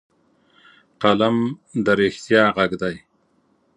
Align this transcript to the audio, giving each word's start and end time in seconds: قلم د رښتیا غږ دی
قلم 1.01 1.37
د 1.85 1.87
رښتیا 1.99 2.43
غږ 2.55 2.71
دی 2.81 2.95